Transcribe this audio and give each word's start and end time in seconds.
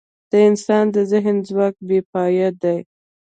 د 0.29 0.33
انسان 0.49 0.85
د 0.95 0.97
ذهن 1.11 1.35
ځواک 1.47 1.75
بېپایه 1.87 2.49
دی. 2.61 2.79